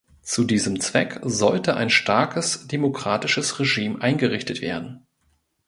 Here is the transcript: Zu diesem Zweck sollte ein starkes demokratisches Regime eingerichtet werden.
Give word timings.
Zu 0.23 0.45
diesem 0.45 0.79
Zweck 0.79 1.19
sollte 1.21 1.75
ein 1.75 1.91
starkes 1.91 2.67
demokratisches 2.67 3.59
Regime 3.59 4.01
eingerichtet 4.01 4.59
werden. 4.59 5.05